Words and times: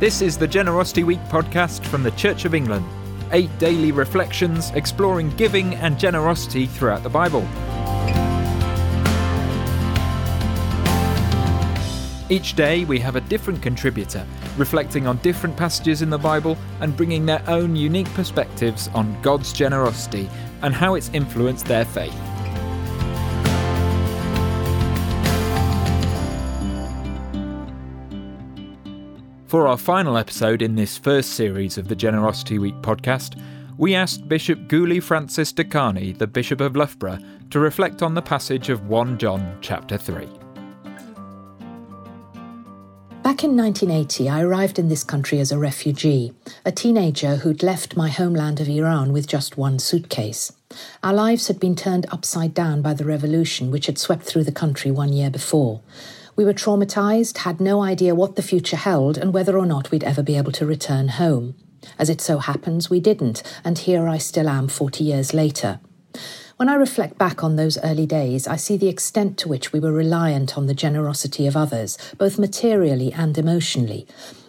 This 0.00 0.22
is 0.22 0.36
the 0.36 0.48
Generosity 0.48 1.04
Week 1.04 1.20
podcast 1.28 1.84
from 1.84 2.02
the 2.02 2.10
Church 2.10 2.44
of 2.44 2.52
England. 2.52 2.84
Eight 3.30 3.56
daily 3.60 3.92
reflections 3.92 4.70
exploring 4.70 5.30
giving 5.36 5.76
and 5.76 6.00
generosity 6.00 6.66
throughout 6.66 7.04
the 7.04 7.08
Bible. 7.08 7.46
Each 12.28 12.56
day 12.56 12.84
we 12.84 12.98
have 12.98 13.14
a 13.14 13.20
different 13.20 13.62
contributor, 13.62 14.26
reflecting 14.56 15.06
on 15.06 15.18
different 15.18 15.56
passages 15.56 16.02
in 16.02 16.10
the 16.10 16.18
Bible 16.18 16.58
and 16.80 16.96
bringing 16.96 17.24
their 17.24 17.44
own 17.46 17.76
unique 17.76 18.12
perspectives 18.14 18.88
on 18.94 19.16
God's 19.22 19.52
generosity 19.52 20.28
and 20.62 20.74
how 20.74 20.96
it's 20.96 21.08
influenced 21.10 21.66
their 21.66 21.84
faith. 21.84 22.33
For 29.46 29.68
our 29.68 29.76
final 29.76 30.16
episode 30.16 30.62
in 30.62 30.74
this 30.74 30.96
first 30.96 31.34
series 31.34 31.76
of 31.76 31.88
the 31.88 31.94
Generosity 31.94 32.58
Week 32.58 32.74
podcast, 32.76 33.38
we 33.76 33.94
asked 33.94 34.26
Bishop 34.26 34.58
Guli 34.68 35.02
Francis 35.02 35.52
Dehqani, 35.52 36.16
the 36.16 36.26
Bishop 36.26 36.62
of 36.62 36.76
Loughborough, 36.76 37.18
to 37.50 37.60
reflect 37.60 38.02
on 38.02 38.14
the 38.14 38.22
passage 38.22 38.70
of 38.70 38.88
1 38.88 39.18
John 39.18 39.58
chapter 39.60 39.98
3. 39.98 40.26
Back 43.22 43.44
in 43.44 43.56
1980, 43.56 44.28
I 44.30 44.42
arrived 44.42 44.78
in 44.78 44.88
this 44.88 45.04
country 45.04 45.40
as 45.40 45.52
a 45.52 45.58
refugee, 45.58 46.32
a 46.64 46.72
teenager 46.72 47.36
who'd 47.36 47.62
left 47.62 47.96
my 47.96 48.08
homeland 48.08 48.60
of 48.60 48.68
Iran 48.68 49.12
with 49.12 49.26
just 49.26 49.58
one 49.58 49.78
suitcase. 49.78 50.52
Our 51.02 51.12
lives 51.12 51.48
had 51.48 51.60
been 51.60 51.76
turned 51.76 52.06
upside 52.10 52.54
down 52.54 52.80
by 52.80 52.94
the 52.94 53.04
revolution 53.04 53.70
which 53.70 53.86
had 53.86 53.98
swept 53.98 54.24
through 54.24 54.44
the 54.44 54.52
country 54.52 54.90
one 54.90 55.12
year 55.12 55.30
before. 55.30 55.80
We 56.36 56.44
were 56.44 56.52
traumatized, 56.52 57.38
had 57.38 57.60
no 57.60 57.80
idea 57.80 58.14
what 58.14 58.34
the 58.34 58.42
future 58.42 58.76
held, 58.76 59.16
and 59.16 59.32
whether 59.32 59.56
or 59.56 59.66
not 59.66 59.92
we'd 59.92 60.02
ever 60.02 60.20
be 60.20 60.36
able 60.36 60.50
to 60.52 60.66
return 60.66 61.06
home. 61.06 61.54
As 61.96 62.10
it 62.10 62.20
so 62.20 62.38
happens, 62.38 62.90
we 62.90 62.98
didn't, 62.98 63.44
and 63.62 63.78
here 63.78 64.08
I 64.08 64.18
still 64.18 64.48
am 64.48 64.66
40 64.66 65.04
years 65.04 65.32
later. 65.32 65.78
When 66.56 66.68
I 66.68 66.74
reflect 66.74 67.18
back 67.18 67.44
on 67.44 67.54
those 67.54 67.78
early 67.84 68.06
days, 68.06 68.48
I 68.48 68.56
see 68.56 68.76
the 68.76 68.88
extent 68.88 69.38
to 69.38 69.48
which 69.48 69.72
we 69.72 69.78
were 69.78 69.92
reliant 69.92 70.56
on 70.58 70.66
the 70.66 70.74
generosity 70.74 71.46
of 71.46 71.56
others, 71.56 71.96
both 72.18 72.36
materially 72.38 73.12
and 73.12 73.38
emotionally. 73.38 74.04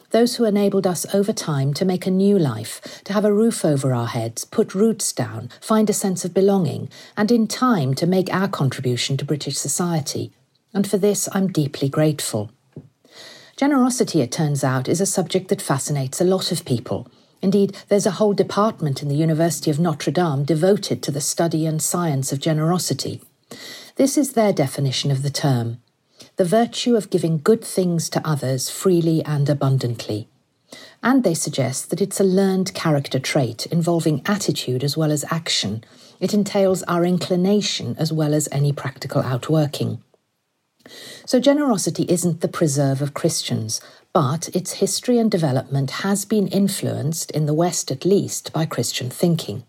Those 0.09 0.37
who 0.37 0.45
enabled 0.45 0.87
us 0.87 1.05
over 1.13 1.33
time 1.33 1.71
to 1.75 1.85
make 1.85 2.07
a 2.07 2.11
new 2.11 2.39
life, 2.39 3.03
to 3.03 3.13
have 3.13 3.25
a 3.25 3.33
roof 3.33 3.63
over 3.63 3.93
our 3.93 4.07
heads, 4.07 4.43
put 4.43 4.73
roots 4.73 5.13
down, 5.13 5.49
find 5.61 5.87
a 5.89 5.93
sense 5.93 6.25
of 6.25 6.33
belonging, 6.33 6.89
and 7.15 7.31
in 7.31 7.47
time 7.47 7.93
to 7.95 8.07
make 8.07 8.33
our 8.33 8.47
contribution 8.47 9.17
to 9.17 9.25
British 9.25 9.57
society 9.57 10.31
and 10.75 10.87
for 10.87 10.99
this 10.99 11.27
I'm 11.31 11.51
deeply 11.51 11.89
grateful. 11.89 12.51
Generosity, 13.57 14.21
it 14.21 14.31
turns 14.31 14.63
out, 14.63 14.87
is 14.87 15.01
a 15.01 15.05
subject 15.05 15.47
that 15.47 15.61
fascinates 15.61 16.21
a 16.21 16.25
lot 16.25 16.51
of 16.51 16.65
people. 16.65 17.07
Indeed, 17.41 17.75
there's 17.87 18.05
a 18.05 18.17
whole 18.19 18.33
department 18.33 19.01
in 19.01 19.07
the 19.07 19.15
University 19.15 19.71
of 19.71 19.79
Notre 19.79 20.11
Dame 20.11 20.43
devoted 20.43 21.01
to 21.03 21.11
the 21.11 21.21
study 21.21 21.65
and 21.65 21.81
science 21.81 22.31
of 22.33 22.39
generosity. 22.39 23.21
This 23.95 24.17
is 24.17 24.33
their 24.33 24.51
definition 24.53 25.09
of 25.09 25.23
the 25.23 25.29
term 25.31 25.79
the 26.37 26.45
virtue 26.45 26.97
of 26.97 27.09
giving 27.09 27.37
good 27.37 27.63
things 27.63 28.09
to 28.09 28.27
others 28.27 28.69
freely 28.69 29.23
and 29.23 29.49
abundantly. 29.49 30.27
And 31.01 31.23
they 31.23 31.33
suggest 31.33 31.89
that 31.89 32.01
it's 32.01 32.19
a 32.19 32.25
learned 32.25 32.73
character 32.73 33.19
trait 33.19 33.65
involving 33.67 34.21
attitude 34.25 34.83
as 34.83 34.97
well 34.97 35.11
as 35.11 35.23
action. 35.29 35.83
It 36.19 36.33
entails 36.33 36.83
our 36.83 37.05
inclination 37.05 37.95
as 37.97 38.11
well 38.11 38.33
as 38.33 38.49
any 38.51 38.73
practical 38.73 39.21
outworking. 39.21 40.01
So, 41.25 41.39
generosity 41.39 42.05
isn't 42.07 42.41
the 42.41 42.47
preserve 42.47 43.01
of 43.01 43.13
Christians, 43.13 43.81
but 44.13 44.49
its 44.55 44.73
history 44.73 45.17
and 45.17 45.29
development 45.29 45.91
has 45.91 46.25
been 46.25 46.47
influenced, 46.47 47.31
in 47.31 47.45
the 47.45 47.53
West 47.53 47.91
at 47.91 48.05
least, 48.05 48.53
by 48.53 48.65
Christian 48.65 49.09
thinking. 49.09 49.63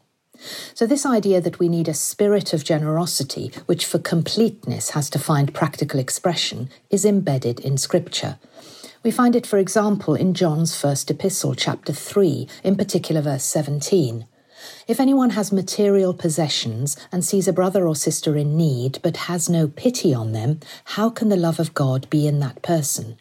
So, 0.74 0.86
this 0.86 1.06
idea 1.06 1.40
that 1.40 1.58
we 1.58 1.68
need 1.68 1.88
a 1.88 1.94
spirit 1.94 2.52
of 2.52 2.64
generosity, 2.64 3.50
which 3.66 3.86
for 3.86 3.98
completeness 3.98 4.90
has 4.90 5.08
to 5.10 5.18
find 5.18 5.54
practical 5.54 5.98
expression, 5.98 6.68
is 6.90 7.04
embedded 7.04 7.60
in 7.60 7.78
Scripture. 7.78 8.38
We 9.02 9.10
find 9.10 9.36
it, 9.36 9.46
for 9.46 9.58
example, 9.58 10.14
in 10.14 10.34
John's 10.34 10.76
first 10.76 11.10
epistle, 11.10 11.54
chapter 11.54 11.92
3, 11.92 12.48
in 12.64 12.76
particular 12.76 13.20
verse 13.20 13.44
17. 13.44 14.26
If 14.86 15.00
anyone 15.00 15.30
has 15.30 15.52
material 15.52 16.14
possessions 16.14 16.96
and 17.10 17.24
sees 17.24 17.48
a 17.48 17.52
brother 17.52 17.86
or 17.86 17.96
sister 17.96 18.36
in 18.36 18.56
need 18.56 18.98
but 19.02 19.16
has 19.28 19.48
no 19.48 19.68
pity 19.68 20.14
on 20.14 20.32
them, 20.32 20.60
how 20.84 21.10
can 21.10 21.28
the 21.28 21.36
love 21.36 21.60
of 21.60 21.74
God 21.74 22.08
be 22.10 22.26
in 22.26 22.40
that 22.40 22.62
person? 22.62 23.18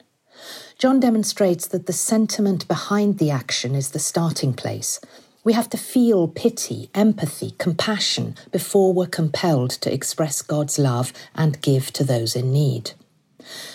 John 0.78 1.00
demonstrates 1.00 1.68
that 1.68 1.86
the 1.86 1.94
sentiment 1.94 2.68
behind 2.68 3.18
the 3.18 3.32
action 3.32 3.76
is 3.76 3.92
the 3.92 4.00
starting 4.00 4.54
place. 4.54 5.00
We 5.44 5.54
have 5.54 5.70
to 5.70 5.78
feel 5.78 6.28
pity, 6.28 6.90
empathy, 6.94 7.52
compassion 7.60 8.36
before 8.52 8.94
we're 8.94 9.06
compelled 9.06 9.70
to 9.72 9.94
express 9.94 10.42
God's 10.42 10.80
love 10.80 11.14
and 11.36 11.62
give 11.62 11.94
to 11.94 12.04
those 12.04 12.36
in 12.36 12.52
need. 12.52 12.92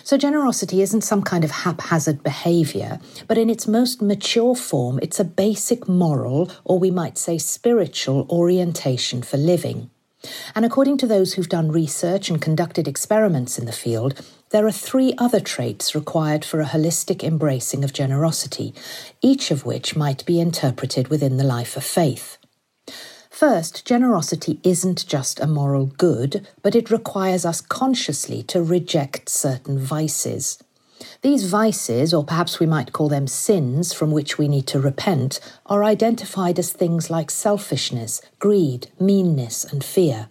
So, 0.04 0.16
generosity 0.16 0.82
isn't 0.82 1.02
some 1.02 1.22
kind 1.22 1.44
of 1.44 1.50
haphazard 1.50 2.22
behavior, 2.22 2.98
but 3.28 3.38
in 3.38 3.50
its 3.50 3.68
most 3.68 4.02
mature 4.02 4.54
form, 4.54 4.98
it's 5.02 5.20
a 5.20 5.24
basic 5.24 5.88
moral, 5.88 6.50
or 6.64 6.78
we 6.78 6.90
might 6.90 7.18
say 7.18 7.38
spiritual, 7.38 8.26
orientation 8.30 9.22
for 9.22 9.36
living. 9.36 9.90
And 10.54 10.64
according 10.64 10.98
to 10.98 11.06
those 11.06 11.32
who've 11.32 11.48
done 11.48 11.72
research 11.72 12.28
and 12.28 12.42
conducted 12.42 12.86
experiments 12.86 13.58
in 13.58 13.64
the 13.64 13.72
field, 13.72 14.20
there 14.50 14.66
are 14.66 14.72
three 14.72 15.14
other 15.16 15.40
traits 15.40 15.94
required 15.94 16.44
for 16.44 16.60
a 16.60 16.66
holistic 16.66 17.22
embracing 17.22 17.84
of 17.84 17.92
generosity, 17.92 18.74
each 19.22 19.50
of 19.50 19.64
which 19.64 19.96
might 19.96 20.26
be 20.26 20.40
interpreted 20.40 21.08
within 21.08 21.36
the 21.36 21.44
life 21.44 21.76
of 21.76 21.84
faith. 21.84 22.36
First, 23.40 23.86
generosity 23.86 24.60
isn't 24.62 25.06
just 25.06 25.40
a 25.40 25.46
moral 25.46 25.86
good, 25.86 26.46
but 26.62 26.74
it 26.74 26.90
requires 26.90 27.46
us 27.46 27.62
consciously 27.62 28.42
to 28.42 28.62
reject 28.62 29.30
certain 29.30 29.78
vices. 29.78 30.62
These 31.22 31.48
vices, 31.48 32.12
or 32.12 32.22
perhaps 32.22 32.60
we 32.60 32.66
might 32.66 32.92
call 32.92 33.08
them 33.08 33.26
sins 33.26 33.94
from 33.94 34.10
which 34.10 34.36
we 34.36 34.46
need 34.46 34.66
to 34.66 34.78
repent, 34.78 35.40
are 35.64 35.82
identified 35.82 36.58
as 36.58 36.70
things 36.70 37.08
like 37.08 37.30
selfishness, 37.30 38.20
greed, 38.38 38.88
meanness, 39.00 39.64
and 39.64 39.82
fear. 39.82 40.28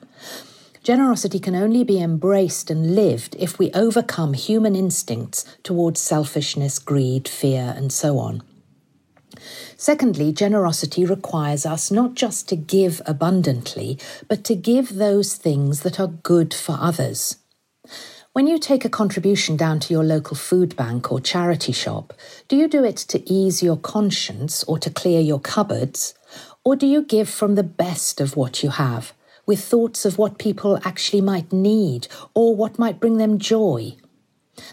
Generosity 0.84 1.40
can 1.40 1.56
only 1.56 1.84
be 1.84 2.00
embraced 2.00 2.70
and 2.70 2.94
lived 2.94 3.36
if 3.40 3.58
we 3.58 3.72
overcome 3.72 4.34
human 4.34 4.76
instincts 4.76 5.46
towards 5.64 6.00
selfishness, 6.00 6.78
greed, 6.78 7.28
fear, 7.28 7.74
and 7.76 7.92
so 7.92 8.20
on. 8.20 8.44
Secondly, 9.78 10.32
generosity 10.32 11.06
requires 11.06 11.66
us 11.66 11.92
not 11.92 12.16
just 12.16 12.48
to 12.50 12.56
give 12.56 13.02
abundantly, 13.06 13.98
but 14.28 14.44
to 14.46 14.56
give 14.56 14.96
those 14.96 15.36
things 15.36 15.82
that 15.82 16.00
are 16.00 16.08
good 16.08 16.54
for 16.54 16.78
others. 16.80 17.38
When 18.34 18.46
you 18.46 18.60
take 18.60 18.86
a 18.86 18.90
contribution 18.90 19.58
down 19.58 19.80
to 19.82 19.94
your 19.94 20.04
local 20.04 20.38
food 20.38 20.76
bank 20.76 21.12
or 21.12 21.20
charity 21.20 21.72
shop, 21.72 22.14
do 22.48 22.56
you 22.56 22.68
do 22.68 22.84
it 22.84 22.98
to 22.98 23.28
ease 23.30 23.64
your 23.64 23.78
conscience 23.78 24.64
or 24.66 24.78
to 24.80 24.90
clear 24.90 25.20
your 25.20 25.40
cupboards? 25.40 26.14
Or 26.64 26.76
do 26.76 26.86
you 26.86 27.02
give 27.02 27.28
from 27.28 27.56
the 27.56 27.64
best 27.64 28.22
of 28.22 28.38
what 28.38 28.62
you 28.62 28.70
have, 28.70 29.14
with 29.46 29.64
thoughts 29.64 30.06
of 30.06 30.20
what 30.20 30.38
people 30.38 30.80
actually 30.86 31.22
might 31.22 31.52
need 31.52 32.08
or 32.36 32.56
what 32.56 32.78
might 32.78 33.00
bring 33.00 33.18
them 33.18 33.40
joy? 33.40 33.98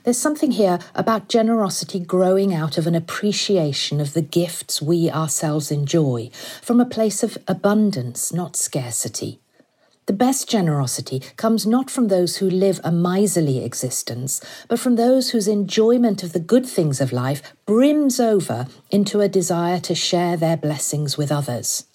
There's 0.05 0.19
something 0.19 0.53
here 0.53 0.79
about 0.95 1.29
generosity 1.29 2.01
growing 2.01 2.55
out 2.55 2.79
of 2.79 2.87
an 2.87 2.95
appreciation 2.95 4.01
of 4.01 4.13
the 4.13 4.23
gifts 4.23 4.81
we 4.83 5.11
ourselves 5.11 5.71
enjoy, 5.71 6.31
from 6.63 6.81
a 6.81 6.87
place 6.87 7.23
of 7.23 7.39
abundance, 7.49 8.33
not 8.33 8.57
scarcity. 8.57 9.41
The 10.07 10.13
best 10.13 10.49
generosity 10.49 11.21
comes 11.37 11.67
not 11.67 11.91
from 11.91 12.07
those 12.07 12.37
who 12.37 12.49
live 12.49 12.81
a 12.85 12.93
miserly 12.93 13.65
existence, 13.65 14.41
but 14.69 14.79
from 14.79 14.95
those 14.95 15.31
whose 15.31 15.49
enjoyment 15.49 16.23
of 16.23 16.33
the 16.33 16.39
good 16.39 16.65
things 16.65 17.01
of 17.01 17.11
life 17.11 17.43
brims 17.67 18.21
over 18.21 18.69
into 18.89 19.21
a 19.21 19.29
desire 19.29 19.81
to 19.81 19.97
share 19.97 20.37
their 20.37 20.57
blessings 20.57 21.19
with 21.19 21.33
others. 21.33 21.87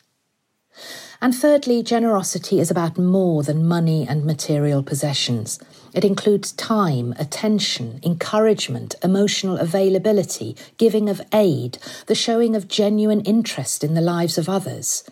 And 1.23 1.35
thirdly, 1.35 1.83
generosity 1.83 2.59
is 2.59 2.71
about 2.71 2.97
more 2.97 3.43
than 3.43 3.67
money 3.67 4.07
and 4.09 4.25
material 4.25 4.81
possessions. 4.81 5.59
It 5.93 6.03
includes 6.03 6.51
time, 6.51 7.13
attention, 7.19 7.99
encouragement, 8.03 8.95
emotional 9.03 9.57
availability, 9.57 10.55
giving 10.77 11.09
of 11.09 11.21
aid, 11.31 11.77
the 12.07 12.15
showing 12.15 12.55
of 12.55 12.67
genuine 12.67 13.21
interest 13.21 13.83
in 13.83 13.93
the 13.93 14.01
lives 14.01 14.39
of 14.39 14.49
others. 14.49 15.03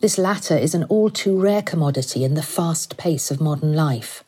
This 0.00 0.18
latter 0.18 0.56
is 0.56 0.74
an 0.74 0.84
all 0.84 1.08
too 1.08 1.40
rare 1.40 1.62
commodity 1.62 2.24
in 2.24 2.34
the 2.34 2.42
fast 2.42 2.96
pace 2.96 3.30
of 3.30 3.40
modern 3.40 3.74
life. 3.74 4.24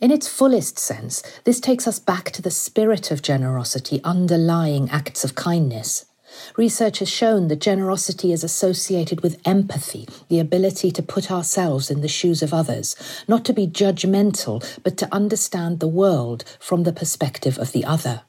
In 0.00 0.10
its 0.10 0.26
fullest 0.26 0.78
sense, 0.78 1.22
this 1.44 1.60
takes 1.60 1.86
us 1.86 1.98
back 1.98 2.30
to 2.30 2.40
the 2.40 2.50
spirit 2.50 3.10
of 3.10 3.20
generosity 3.20 4.00
underlying 4.04 4.88
acts 4.88 5.22
of 5.22 5.34
kindness. 5.34 6.06
Research 6.56 7.00
has 7.00 7.08
shown 7.08 7.48
that 7.48 7.60
generosity 7.60 8.32
is 8.32 8.44
associated 8.44 9.20
with 9.20 9.40
empathy, 9.44 10.08
the 10.28 10.40
ability 10.40 10.90
to 10.92 11.02
put 11.02 11.30
ourselves 11.30 11.90
in 11.90 12.00
the 12.00 12.08
shoes 12.08 12.42
of 12.42 12.54
others, 12.54 12.96
not 13.28 13.44
to 13.44 13.52
be 13.52 13.66
judgmental, 13.66 14.64
but 14.82 14.96
to 14.96 15.12
understand 15.14 15.80
the 15.80 15.88
world 15.88 16.44
from 16.58 16.84
the 16.84 16.92
perspective 16.92 17.58
of 17.58 17.72
the 17.72 17.84
other. 17.84 18.22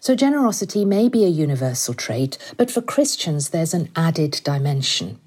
So, 0.00 0.14
generosity 0.14 0.84
may 0.84 1.08
be 1.08 1.24
a 1.24 1.28
universal 1.28 1.94
trait, 1.94 2.36
but 2.56 2.70
for 2.70 2.82
Christians, 2.82 3.48
there's 3.48 3.74
an 3.74 3.88
added 3.96 4.40
dimension. 4.44 5.18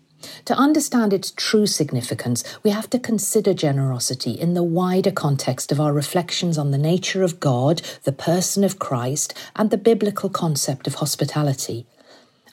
To 0.46 0.54
understand 0.56 1.14
its 1.14 1.32
true 1.32 1.68
significance, 1.68 2.44
we 2.64 2.72
have 2.72 2.90
to 2.92 3.00
consider 3.00 3.54
generosity 3.54 4.32
in 4.32 4.54
the 4.54 4.64
wider 4.64 5.12
context 5.12 5.72
of 5.72 5.80
our 5.80 5.94
reflections 5.94 6.58
on 6.58 6.72
the 6.72 6.78
nature 6.78 7.24
of 7.24 7.40
God, 7.40 7.82
the 8.04 8.12
person 8.12 8.64
of 8.64 8.80
Christ, 8.80 9.34
and 9.56 9.70
the 9.70 9.78
biblical 9.78 10.30
concept 10.30 10.88
of 10.88 10.96
hospitality. 10.96 11.86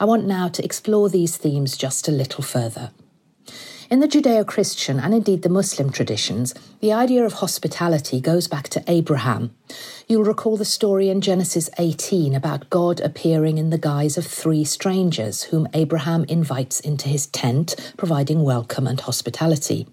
I 0.00 0.04
want 0.04 0.26
now 0.26 0.48
to 0.48 0.64
explore 0.64 1.08
these 1.08 1.36
themes 1.36 1.76
just 1.76 2.08
a 2.08 2.12
little 2.12 2.42
further. 2.42 2.90
In 3.94 4.00
the 4.00 4.08
Judeo 4.08 4.44
Christian 4.44 4.98
and 4.98 5.14
indeed 5.14 5.42
the 5.42 5.48
Muslim 5.48 5.92
traditions, 5.92 6.52
the 6.80 6.92
idea 6.92 7.24
of 7.24 7.34
hospitality 7.34 8.20
goes 8.20 8.48
back 8.48 8.68
to 8.70 8.82
Abraham. 8.88 9.54
You'll 10.08 10.24
recall 10.24 10.56
the 10.56 10.64
story 10.64 11.10
in 11.10 11.20
Genesis 11.20 11.70
18 11.78 12.34
about 12.34 12.68
God 12.70 12.98
appearing 12.98 13.56
in 13.56 13.70
the 13.70 13.78
guise 13.78 14.18
of 14.18 14.26
three 14.26 14.64
strangers 14.64 15.44
whom 15.44 15.68
Abraham 15.74 16.24
invites 16.24 16.80
into 16.80 17.08
his 17.08 17.28
tent, 17.28 17.92
providing 17.96 18.42
welcome 18.42 18.88
and 18.88 19.00
hospitality. 19.00 19.86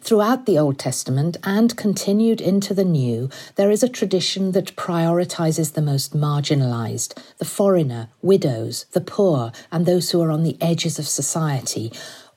Throughout 0.00 0.46
the 0.46 0.58
Old 0.58 0.78
Testament 0.78 1.36
and 1.42 1.76
continued 1.76 2.40
into 2.40 2.74
the 2.74 2.84
New, 2.84 3.28
there 3.56 3.70
is 3.70 3.82
a 3.82 3.88
tradition 3.88 4.52
that 4.52 4.76
prioritizes 4.76 5.72
the 5.72 5.82
most 5.82 6.14
marginalized, 6.14 7.16
the 7.38 7.44
foreigner, 7.44 8.08
widows, 8.22 8.84
the 8.92 9.00
poor, 9.00 9.52
and 9.72 9.84
those 9.84 10.10
who 10.10 10.20
are 10.20 10.30
on 10.30 10.42
the 10.42 10.58
edges 10.60 10.98
of 10.98 11.08
society, 11.08 11.92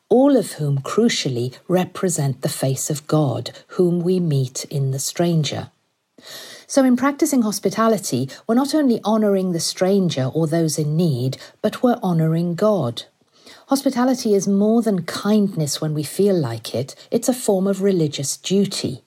all 0.10 0.38
of 0.38 0.54
whom 0.54 0.80
crucially 0.80 1.58
represent 1.68 2.42
the 2.42 2.50
face 2.50 2.90
of 2.90 3.08
God, 3.08 3.52
whom 3.70 4.02
we 4.02 4.20
meet 4.20 4.66
in 4.66 4.92
the 4.92 5.00
stranger. 5.00 5.70
So, 6.66 6.84
in 6.84 6.98
practicing 6.98 7.44
hospitality, 7.44 8.30
we're 8.46 8.56
not 8.56 8.76
only 8.76 9.02
honouring 9.04 9.52
the 9.52 9.60
stranger 9.60 10.26
or 10.34 10.48
those 10.48 10.78
in 10.78 10.98
need, 10.98 11.38
but 11.62 11.84
we're 11.84 12.00
honouring 12.04 12.56
God. 12.56 13.04
Hospitality 13.68 14.34
is 14.34 14.48
more 14.48 14.82
than 14.82 15.04
kindness 15.04 15.82
when 15.82 15.94
we 15.94 16.04
feel 16.04 16.36
like 16.36 16.74
it, 16.74 16.96
it's 17.12 17.30
a 17.30 17.34
form 17.34 17.68
of 17.68 17.82
religious 17.82 18.38
duty. 18.38 19.02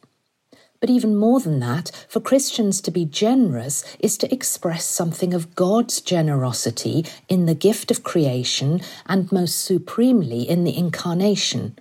But 0.81 0.91
even 0.91 1.17
more 1.17 1.41
than 1.41 1.61
that, 1.61 1.91
for 2.09 2.21
Christians 2.21 2.81
to 2.81 2.91
be 2.91 3.05
generous 3.05 3.85
is 4.01 4.17
to 4.19 4.33
express 4.33 4.87
something 4.87 5.35
of 5.35 5.55
God's 5.55 6.01
generosity 6.01 7.05
in 7.29 7.45
the 7.45 7.55
gift 7.55 7.91
of 7.91 8.03
creation 8.03 8.81
and 9.07 9.31
most 9.31 9.61
supremely 9.61 10.49
in 10.49 10.65
the 10.65 10.77
incarnation. 10.77 11.79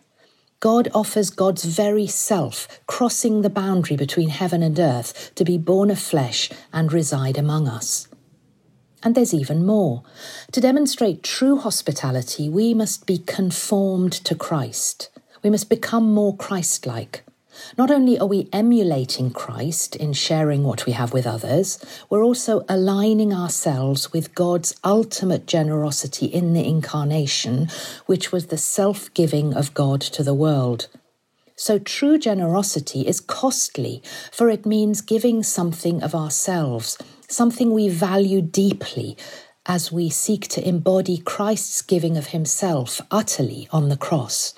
God 0.60 0.90
offers 0.94 1.30
God's 1.30 1.64
very 1.64 2.08
self, 2.08 2.68
crossing 2.86 3.42
the 3.42 3.50
boundary 3.50 3.96
between 3.96 4.28
heaven 4.28 4.62
and 4.62 4.78
earth, 4.78 5.32
to 5.36 5.46
be 5.46 5.58
born 5.58 5.90
of 5.90 6.00
flesh 6.00 6.50
and 6.74 6.92
reside 6.92 7.38
among 7.38 7.70
us. 7.70 8.10
And 9.02 9.16
there's 9.16 9.34
even 9.34 9.66
more. 9.66 10.04
To 10.52 10.60
demonstrate 10.60 11.24
true 11.24 11.58
hospitality, 11.58 12.50
we 12.50 12.74
must 12.74 13.06
be 13.06 13.20
conformed 13.20 14.12
to 14.12 14.36
Christ. 14.36 15.10
We 15.42 15.50
must 15.50 15.70
become 15.70 16.12
more 16.12 16.36
Christ 16.36 16.86
like. 16.86 17.24
Not 17.78 17.92
only 17.92 18.18
are 18.20 18.28
we 18.28 18.50
emulating 18.52 19.32
Christ 19.32 19.96
in 19.96 20.14
sharing 20.14 20.64
what 20.64 20.86
we 20.86 20.94
have 20.94 21.14
with 21.14 21.28
others, 21.28 21.84
we're 22.10 22.24
also 22.24 22.64
aligning 22.68 23.34
ourselves 23.34 24.12
with 24.14 24.36
God's 24.36 24.76
ultimate 24.84 25.46
generosity 25.46 26.26
in 26.26 26.54
the 26.54 26.68
incarnation, 26.68 27.68
which 28.06 28.32
was 28.32 28.48
the 28.48 28.58
self 28.58 29.14
giving 29.14 29.54
of 29.54 29.74
God 29.74 30.02
to 30.02 30.24
the 30.24 30.34
world. 30.34 30.88
So 31.56 31.78
true 31.78 32.18
generosity 32.18 33.06
is 33.06 33.20
costly, 33.20 34.02
for 34.32 34.50
it 34.50 34.66
means 34.66 35.02
giving 35.02 35.44
something 35.44 36.02
of 36.02 36.16
ourselves, 36.16 36.98
something 37.28 37.74
we 37.74 37.90
value 37.90 38.42
deeply, 38.42 39.18
as 39.66 39.92
we 39.92 40.10
seek 40.10 40.48
to 40.48 40.68
embody 40.68 41.18
Christ's 41.18 41.82
giving 41.82 42.16
of 42.16 42.28
himself 42.28 43.02
utterly 43.12 43.68
on 43.72 43.90
the 43.90 43.98
cross. 43.98 44.56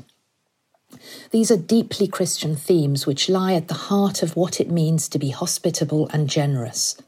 These 1.32 1.52
are 1.52 1.58
deeply 1.58 2.08
Christian 2.08 2.56
themes 2.56 3.06
which 3.06 3.30
lie 3.30 3.54
at 3.54 3.68
the 3.68 3.74
heart 3.90 4.24
of 4.24 4.36
what 4.36 4.60
it 4.60 4.70
means 4.70 5.08
to 5.10 5.20
be 5.20 5.30
hospitable 5.30 6.10
and 6.14 6.30
generous. 6.30 7.02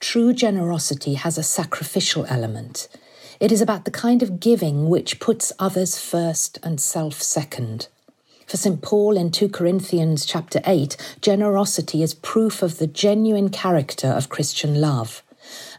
True 0.00 0.32
generosity 0.32 1.14
has 1.14 1.38
a 1.38 1.42
sacrificial 1.42 2.26
element. 2.26 2.88
It 3.40 3.52
is 3.52 3.60
about 3.60 3.84
the 3.84 3.90
kind 3.90 4.22
of 4.22 4.40
giving 4.40 4.88
which 4.88 5.20
puts 5.20 5.52
others 5.58 5.98
first 5.98 6.58
and 6.62 6.80
self 6.80 7.22
second. 7.22 7.88
For 8.46 8.56
St. 8.56 8.80
Paul 8.80 9.16
in 9.16 9.30
2 9.30 9.48
Corinthians 9.48 10.24
chapter 10.24 10.60
8, 10.64 10.96
generosity 11.20 12.02
is 12.02 12.14
proof 12.14 12.62
of 12.62 12.78
the 12.78 12.86
genuine 12.86 13.48
character 13.48 14.06
of 14.06 14.28
Christian 14.28 14.80
love. 14.80 15.22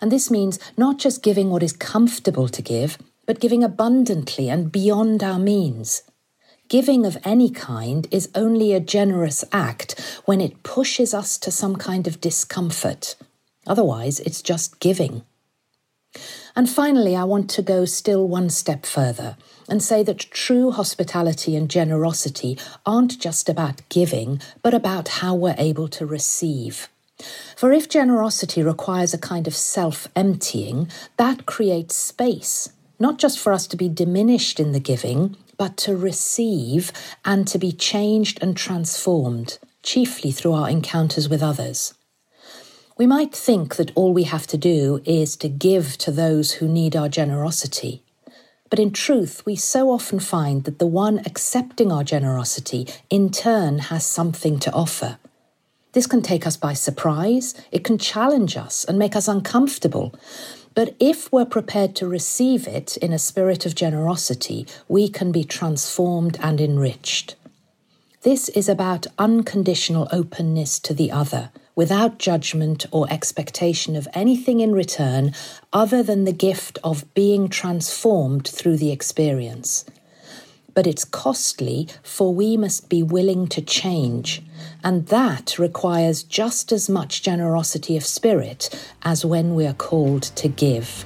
And 0.01 0.12
this 0.12 0.30
means 0.30 0.59
not 0.75 1.00
just 1.00 1.24
giving 1.24 1.50
what 1.50 1.63
is 1.63 1.74
comfortable 1.74 2.50
to 2.50 2.62
give, 2.62 2.98
but 3.25 3.39
giving 3.39 3.63
abundantly 3.63 4.50
and 4.50 4.71
beyond 4.71 5.24
our 5.24 5.39
means. 5.39 6.04
Giving 6.69 7.05
of 7.05 7.17
any 7.23 7.49
kind 7.49 8.07
is 8.11 8.29
only 8.35 8.73
a 8.73 8.81
generous 8.81 9.45
act 9.53 10.21
when 10.25 10.41
it 10.41 10.63
pushes 10.63 11.13
us 11.13 11.37
to 11.37 11.49
some 11.51 11.77
kind 11.77 12.07
of 12.07 12.19
discomfort. 12.19 13.15
Otherwise, 13.65 14.19
it's 14.21 14.41
just 14.41 14.79
giving. 14.81 15.23
And 16.57 16.69
finally, 16.69 17.15
I 17.15 17.23
want 17.23 17.49
to 17.51 17.61
go 17.61 17.85
still 17.85 18.27
one 18.27 18.49
step 18.49 18.85
further 18.85 19.37
and 19.69 19.81
say 19.81 20.03
that 20.03 20.19
true 20.19 20.71
hospitality 20.71 21.55
and 21.55 21.69
generosity 21.69 22.57
aren't 22.85 23.19
just 23.19 23.47
about 23.47 23.87
giving, 23.89 24.41
but 24.61 24.73
about 24.73 25.07
how 25.07 25.35
we're 25.35 25.55
able 25.57 25.87
to 25.89 26.05
receive. 26.05 26.89
For 27.55 27.71
if 27.71 27.87
generosity 27.87 28.61
requires 28.61 29.13
a 29.13 29.17
kind 29.17 29.47
of 29.47 29.55
self 29.55 30.07
emptying, 30.15 30.89
that 31.17 31.45
creates 31.45 31.95
space, 31.95 32.69
not 32.99 33.19
just 33.19 33.39
for 33.39 33.53
us 33.53 33.67
to 33.67 33.77
be 33.77 33.89
diminished 33.89 34.59
in 34.59 34.71
the 34.71 34.79
giving, 34.79 35.35
but 35.57 35.77
to 35.77 35.95
receive 35.95 36.92
and 37.25 37.48
to 37.48 37.57
be 37.57 37.71
changed 37.71 38.39
and 38.42 38.56
transformed, 38.56 39.59
chiefly 39.83 40.31
through 40.31 40.54
our 40.54 40.69
encounters 40.69 41.27
with 41.27 41.42
others. 41.42 41.94
We 42.98 43.06
might 43.06 43.33
think 43.33 43.75
that 43.75 43.92
all 43.95 44.13
we 44.13 44.24
have 44.24 44.48
to 44.48 44.57
do 44.57 45.01
is 45.06 45.36
to 45.38 45.50
give 45.50 45.98
to 46.00 46.12
those 46.12 46.54
who 46.54 46.68
need 46.68 46.95
our 46.95 47.09
generosity. 47.09 48.01
But 48.69 48.80
in 48.80 48.92
truth, 48.92 49.45
we 49.45 49.56
so 49.56 49.92
often 49.92 50.19
find 50.19 50.63
that 50.63 50.80
the 50.80 50.88
one 50.88 51.19
accepting 51.19 51.92
our 51.92 52.04
generosity 52.04 52.88
in 53.09 53.30
turn 53.30 53.80
has 53.80 54.06
something 54.06 54.59
to 54.59 54.74
offer. 54.74 55.19
This 55.94 56.07
can 56.07 56.21
take 56.21 56.45
us 56.45 56.57
by 56.57 56.74
surprise, 56.74 57.54
it 57.71 57.83
can 57.83 57.98
challenge 57.98 58.57
us 58.57 58.83
and 58.83 59.00
make 59.00 59.15
us 59.15 59.27
uncomfortable, 59.27 60.14
but 60.77 60.95
if 60.99 61.31
we're 61.31 61.43
prepared 61.43 61.95
to 61.95 62.07
receive 62.07 62.67
it 62.67 62.97
in 62.97 63.11
a 63.11 63.17
spirit 63.17 63.65
of 63.65 63.73
generosity, 63.73 64.67
we 64.87 65.09
can 65.09 65.31
be 65.31 65.43
transformed 65.43 66.37
and 66.39 66.61
enriched. 66.61 67.35
This 68.21 68.47
is 68.49 68.69
about 68.69 69.07
unconditional 69.17 70.07
openness 70.11 70.77
to 70.81 70.93
the 70.93 71.11
other, 71.11 71.49
without 71.73 72.19
judgment 72.19 72.85
or 72.91 73.11
expectation 73.11 73.95
of 73.95 74.07
anything 74.13 74.59
in 74.59 74.71
return 74.71 75.33
other 75.73 76.03
than 76.03 76.25
the 76.25 76.31
gift 76.31 76.77
of 76.83 77.11
being 77.15 77.49
transformed 77.49 78.47
through 78.47 78.77
the 78.77 78.91
experience 78.91 79.83
but 80.77 80.85
it's 80.85 81.05
costly, 81.05 81.87
for 82.03 82.31
we 82.31 82.55
must 82.55 82.87
be 82.87 83.01
willing 83.01 83.47
to 83.47 83.59
change, 83.63 84.43
and 84.83 85.07
that 85.07 85.57
requires 85.57 86.21
just 86.21 86.71
as 86.71 86.87
much 86.87 87.23
generosity 87.23 87.97
of 87.97 88.05
spirit 88.05 88.69
as 89.01 89.25
when 89.25 89.55
we 89.55 89.65
are 89.65 89.73
called 89.73 90.21
to 90.21 90.47
give. 90.47 91.03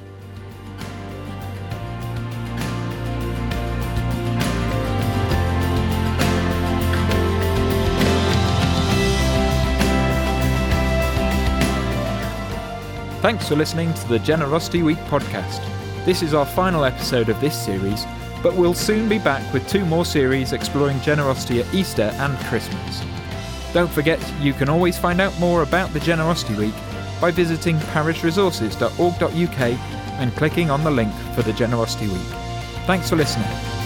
Thanks 13.22 13.48
for 13.48 13.56
listening 13.56 13.94
to 13.94 14.08
the 14.10 14.20
Generosity 14.20 14.84
Week 14.84 14.98
podcast. 15.08 15.64
This 16.04 16.22
is 16.22 16.34
our 16.34 16.46
final 16.46 16.84
episode 16.84 17.30
of 17.30 17.40
this 17.40 17.56
series 17.56 18.06
but 18.44 18.56
we'll 18.56 18.74
soon 18.74 19.08
be 19.08 19.20
back 19.20 19.54
with 19.54 19.68
two 19.68 19.86
more 19.86 20.06
series 20.06 20.54
exploring 20.54 21.00
generosity 21.02 21.62
at 21.62 21.74
Easter 21.74 22.12
and 22.16 22.38
Christmas. 22.46 23.04
Don't 23.74 23.92
forget, 23.92 24.20
you 24.40 24.54
can 24.54 24.70
always 24.70 24.98
find 24.98 25.22
out 25.22 25.38
more 25.40 25.64
about 25.64 25.94
the 25.94 26.00
Generosity 26.00 26.56
Week 26.56 26.76
by 27.20 27.32
visiting 27.32 27.78
parishresources.org.uk 27.78 29.62
and 30.20 30.36
clicking 30.36 30.70
on 30.70 30.84
the 30.84 30.92
link 30.92 31.14
for 31.36 31.42
the 31.42 31.54
Generosity 31.54 32.08
Week. 32.08 32.22
Thanks 32.86 33.10
for 33.10 33.16
listening. 33.16 33.81